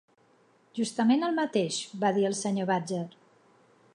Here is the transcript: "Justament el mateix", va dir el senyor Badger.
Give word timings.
"Justament 0.79 1.25
el 1.27 1.37
mateix", 1.41 1.77
va 2.05 2.11
dir 2.17 2.25
el 2.31 2.37
senyor 2.41 2.69
Badger. 2.73 3.05